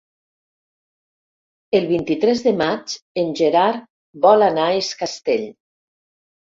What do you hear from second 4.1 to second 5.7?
vol anar a Es Castell.